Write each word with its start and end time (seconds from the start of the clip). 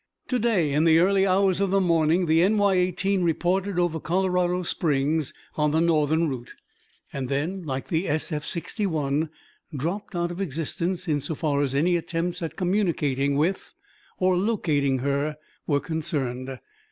To 0.29 0.39
day, 0.39 0.71
in 0.73 0.85
the 0.85 0.97
early 0.97 1.27
hours 1.27 1.61
of 1.61 1.69
the 1.69 1.79
morning, 1.79 2.25
the 2.25 2.49
NY 2.49 2.73
18 2.73 3.21
reported 3.23 3.77
over 3.77 3.99
Colorado 3.99 4.63
Springs, 4.63 5.31
on 5.57 5.69
the 5.69 5.79
northern 5.79 6.27
route, 6.27 6.55
and 7.13 7.29
then, 7.29 7.61
like 7.61 7.89
the 7.89 8.07
SF 8.07 8.43
61, 8.43 9.29
dropped 9.77 10.15
out 10.15 10.31
of 10.31 10.41
existence 10.41 11.07
insofar 11.07 11.61
as 11.61 11.75
any 11.75 11.97
attempts 11.97 12.41
at 12.41 12.55
communicating 12.55 13.35
with 13.35 13.75
or 14.17 14.35
locating 14.35 14.97
her 15.05 15.37
were 15.67 15.79
concerned. 15.79 16.57